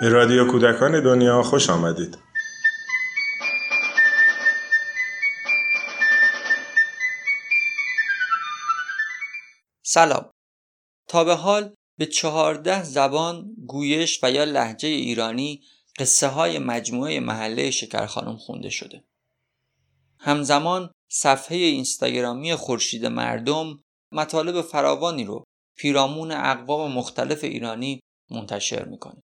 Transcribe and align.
به 0.00 0.08
رادیو 0.08 0.50
کودکان 0.50 1.02
دنیا 1.02 1.42
خوش 1.42 1.70
آمدید. 1.70 2.18
سلام. 9.82 10.30
تا 11.08 11.24
به 11.24 11.34
حال 11.34 11.74
به 11.98 12.06
چهارده 12.06 12.84
زبان 12.84 13.54
گویش 13.66 14.24
و 14.24 14.30
یا 14.30 14.44
لحجه 14.44 14.88
ایرانی 14.88 15.62
قصه 15.98 16.26
های 16.26 16.58
مجموعه 16.58 17.20
محله 17.20 17.70
شکرخانم 17.70 18.36
خونده 18.36 18.70
شده. 18.70 19.04
همزمان 20.18 20.90
صفحه 21.10 21.56
اینستاگرامی 21.56 22.54
خورشید 22.54 23.06
مردم 23.06 23.82
مطالب 24.12 24.60
فراوانی 24.60 25.24
رو 25.24 25.44
پیرامون 25.76 26.32
اقوام 26.32 26.92
مختلف 26.92 27.44
ایرانی 27.44 28.00
منتشر 28.30 28.84
می‌کنه. 28.84 29.22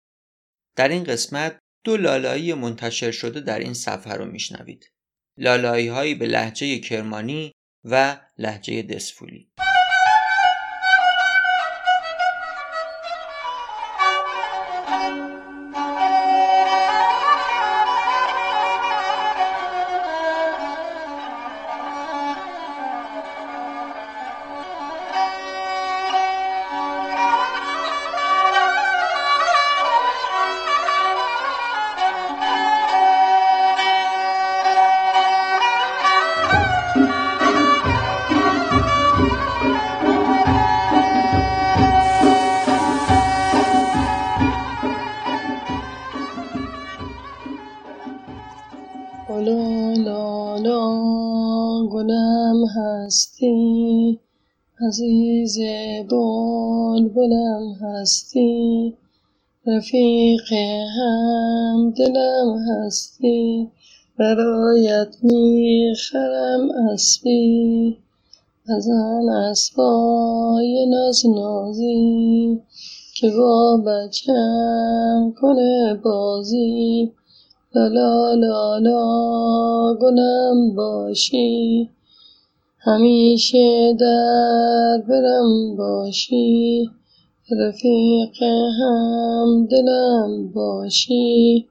در 0.77 0.89
این 0.89 1.05
قسمت 1.05 1.59
دو 1.85 1.97
لالایی 1.97 2.55
منتشر 2.55 3.11
شده 3.11 3.41
در 3.41 3.59
این 3.59 3.75
صفحه 3.75 4.15
رو 4.15 4.25
میشنوید. 4.25 4.91
لالایی 5.39 5.89
هایی 5.89 6.15
به 6.15 6.27
لحجه 6.27 6.79
کرمانی 6.79 7.53
و 7.85 8.21
لحجه 8.39 8.83
دسفولی. 8.83 9.49
عزیز 54.89 55.59
بلبلم 56.11 57.77
هستی. 57.81 58.95
رفیق 59.67 60.53
هم 60.99 61.91
دلم 61.91 62.59
هستی. 62.69 63.69
برایت 64.19 65.17
می‌خرم 65.23 66.71
اسبی. 66.93 67.99
از 68.69 68.89
آن 68.89 69.29
اسبای 69.29 70.87
ناز 70.87 71.27
نازی 71.27 72.61
که 73.15 73.31
با 73.31 73.77
بچم 73.87 75.35
کنه 75.41 76.01
بازی. 76.05 77.13
لا 77.75 77.87
لا 78.35 78.79
لا 78.79 79.95
گلم 79.95 80.75
باشی. 80.77 81.91
همیشه 82.87 83.97
در 84.01 85.03
برم 85.09 85.77
باشی 85.77 86.91
رفیق 87.51 88.43
هم 88.81 89.67
دلم 89.71 90.53
باشی. 90.55 91.67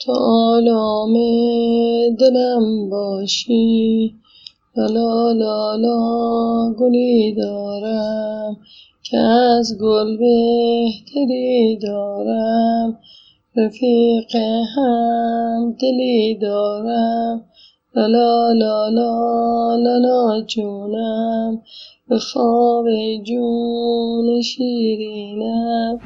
تا 0.00 0.12
آلام 0.12 1.14
دلم 2.16 2.90
باشی 2.90 4.14
لا 4.76 5.32
لا 5.32 5.76
لا 5.76 6.74
گلی 6.78 7.32
دارم 7.32 8.56
که 9.02 9.16
از 9.18 9.78
گل 9.80 10.16
بهتری 10.16 11.76
دارم. 11.82 12.98
رفیق 13.56 14.36
هم 14.76 15.76
دلی 15.80 16.34
دارم. 16.34 17.44
لا 17.96 18.06
لا 18.06 18.90
لا 18.90 19.76
لا 19.76 19.98
لا 19.98 20.40
جونم 20.40 21.62
به 22.08 22.18
خواب 22.18 22.86
جون 23.22 24.42
شیرینم. 24.42 26.00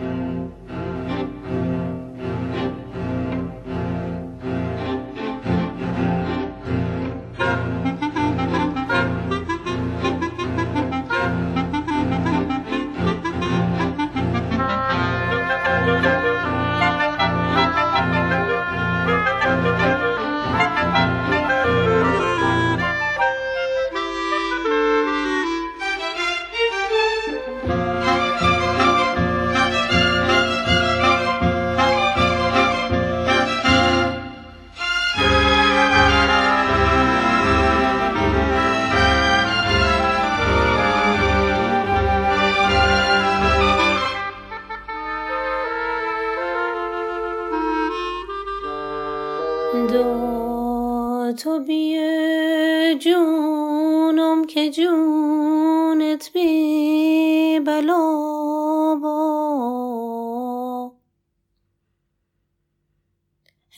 تو 51.39 51.61
بیه 51.67 52.99
جونم 53.01 54.45
که 54.45 54.71
جونت 54.71 56.31
بی 56.33 57.61
بلا 57.61 58.95
با. 59.03 60.93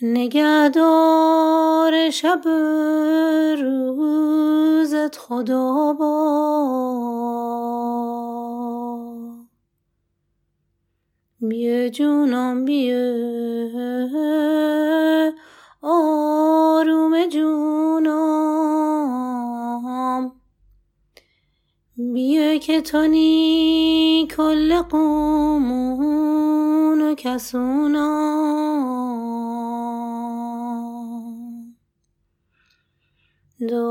نگهدار 0.03 2.11
شب 2.11 2.49
روزت 3.61 5.17
خدا 5.17 5.93
با. 5.93 6.41
بیه 11.41 11.91
جونم 11.91 12.65
بیه 12.65 13.21
آروم 15.83 17.27
جونم. 17.27 18.81
بیا 21.97 22.59
که 22.59 22.81
تانی 22.81 24.29
کل 24.37 24.83
قومون 24.83 26.01
و 27.03 27.15
کسونم. 27.15 28.61
دو 33.69 33.85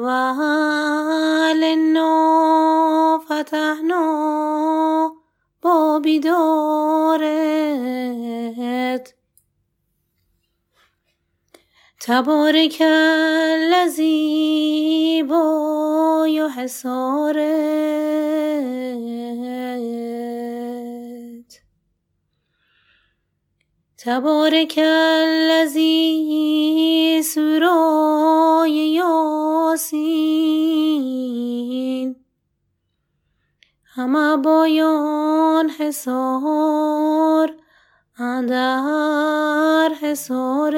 اول 0.00 1.74
نا 1.74 3.20
فتحنا 3.28 5.12
با 5.62 5.98
بیدارت 5.98 7.26
تبارک 12.06 12.82
الذی 13.90 14.04
با 15.28 16.26
یا 16.30 16.48
حسارت 16.48 17.36
تبارک 23.98 24.80
الذی 24.82 26.02
سورای 27.24 28.72
یاسین. 28.72 30.16
همه 33.84 34.36
بایان 34.36 35.70
حسار 35.70 37.65
اندر 38.18 39.90
حسارت 40.02 40.76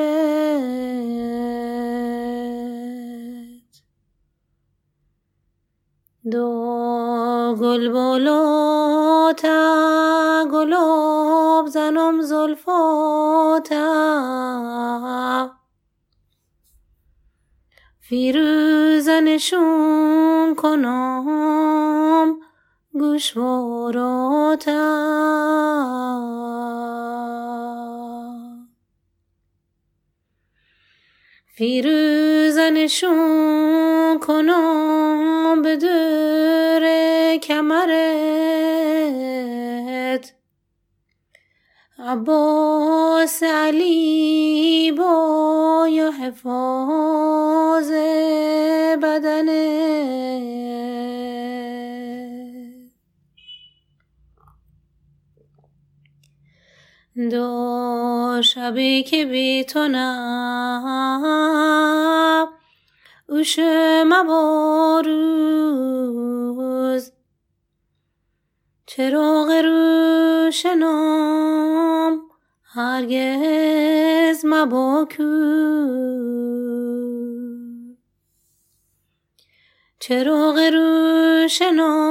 دو 6.31 7.57
گل 7.61 7.89
بالاتا 7.93 9.55
گلاب 10.53 11.67
زنم 11.67 12.21
زلفاتا 12.21 13.79
فیروزه 18.01 19.21
نشون 19.21 20.55
کنم 20.55 22.37
گوشواراتا 22.93 24.79
فیروزه 31.59 32.71
نشون 32.71 34.19
کنم 34.19 35.63
به 35.63 35.77
دور 35.77 36.85
کمرت. 37.37 37.95
عباس 41.99 43.43
علی 43.43 44.93
با 44.93 45.87
یا 45.91 46.11
حفاظ 46.11 47.91
بدنت. 49.03 50.68
دو 57.19 58.41
شبی 58.45 59.03
که 59.03 59.25
بی 59.25 59.65
تو 59.65 59.89
نه 59.89 60.09
اوش 63.29 63.59
مباروز 64.07 65.53
چراغ 68.87 69.51
روشنام 70.45 71.01
هرگز 72.65 74.45
مباکو 74.45 75.59
چراغ 80.01 80.59
روشنام 80.73 82.09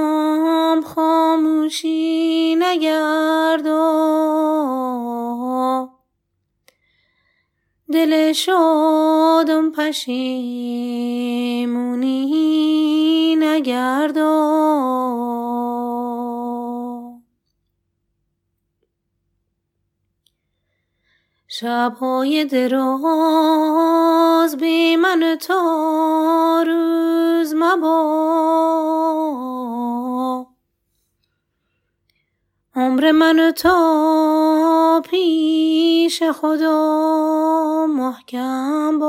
خاموشی 0.82 2.56
نگردا 2.60 4.07
دل 7.94 8.34
شادم 8.34 9.72
پشیمونی 9.72 10.16
نگردا 13.40 14.28
شبهای 21.48 22.46
دراز 22.46 22.88
بی 24.58 24.96
من 24.96 25.38
تا 25.42 26.64
روز 26.68 27.54
مبا 27.56 28.08
عمر 32.78 33.12
من 33.12 33.52
تا 33.52 35.02
پیش 35.10 36.24
خدا 36.24 37.88
محکم 37.90 39.00
با. 39.00 39.08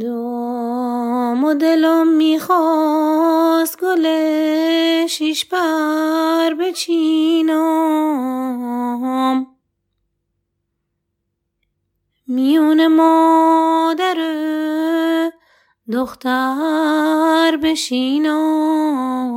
دام 0.00 1.44
و 1.44 1.54
دلم 1.54 2.08
می‌خواست 2.08 3.80
گل 3.80 4.06
شیش 5.06 5.48
پر 5.48 6.54
بچینم. 6.54 7.80
میون 12.26 12.86
مادر 12.86 14.16
دختر 15.92 17.58
بشینم 17.62 19.30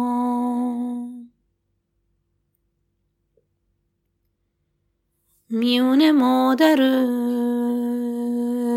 میون 5.49 6.11
مادر 6.11 6.75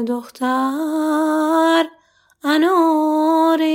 دختر 0.09 1.85
اناره. 2.45 3.67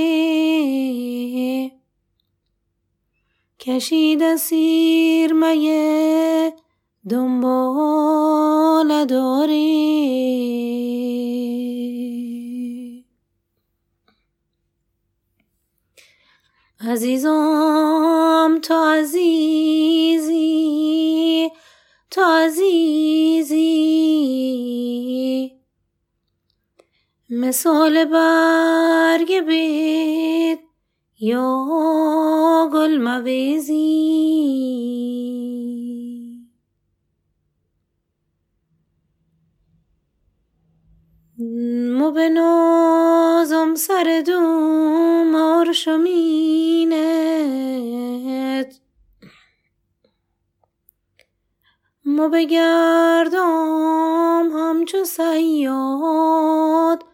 کشیده 3.60 4.36
سیر 4.36 5.32
مگه 5.32 6.52
دنبال 7.10 9.04
داری 9.04 9.82
عزیزم 16.88 18.58
تو 18.62 18.74
عزیزی 18.74 20.42
تو 22.10 22.20
عزیزی. 22.20 23.62
مثال 27.30 28.04
برگ 28.04 29.40
بید 29.40 30.58
یا 31.20 31.66
گل 32.72 32.98
مویزی. 33.02 33.82
مو 41.98 42.10
به 42.10 42.28
نازم 42.28 43.74
سر 43.74 44.22
دوم 44.26 45.34
آرشمینت 45.34 47.02
مو 52.04 52.28
بگردم 52.28 53.40
همچو 54.54 55.04
سیاد 55.04 57.04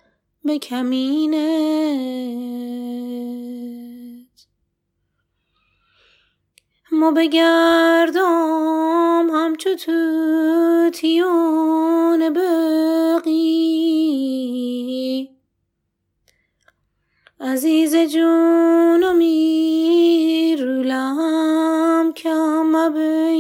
به 0.45 0.59
کمینت. 0.59 1.39
مو 6.93 7.13
بگردم 7.13 7.71
همچو 9.31 9.75
توتیون 9.75 10.93
بقی 12.33 13.08
عزیز 17.59 17.97
جونم 17.97 19.19
رولم 20.59 22.13
کم 22.17 22.63
مبی 22.67 23.39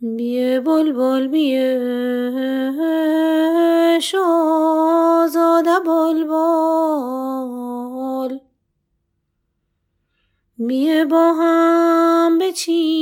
بیه 0.00 0.60
بلبل 0.60 1.28
بیه 1.28 1.80
شازاده 4.02 5.78
بلبل. 5.86 6.32
بیه 10.58 11.04
با 11.04 11.32
هم 11.32 12.38
بچینیم 12.38 13.01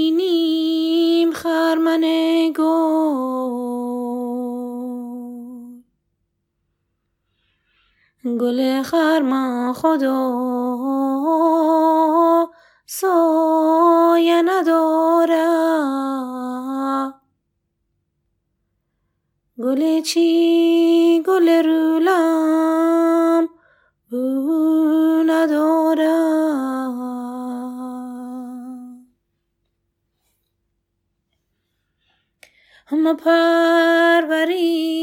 گل 8.24 8.82
خرمن 8.82 9.72
خدا 9.72 10.30
سایه 12.86 14.42
نداره. 14.42 15.46
گل 19.58 20.00
چی؟ 20.00 21.22
گل 21.26 21.48
رولم 21.48 23.48
بو 24.10 25.22
نداره. 25.26 26.20
هم 32.86 33.16
پروریدم 33.16 35.00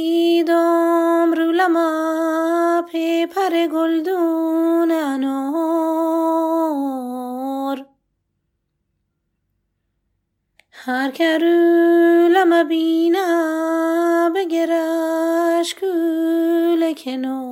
هر 10.88 11.12
که 11.12 11.38
رولم 11.38 12.34
لما 12.34 12.64
بینا 12.64 14.32
بگرش 14.36 15.76
گل 15.76 16.94
کنار. 16.94 17.48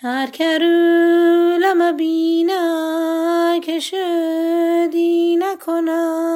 هر 0.00 0.26
کرو 0.26 1.58
لما 1.60 1.92
بینا 1.92 3.58
که 3.62 3.80
شدی 3.80 5.36
نکنه 5.36 6.28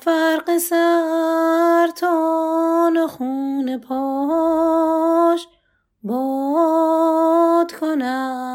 فرق 0.00 0.58
سر 0.58 1.88
تان 1.96 3.06
خون 3.06 3.78
پاش 3.78 5.48
باد 6.02 7.72
کنم. 7.72 8.45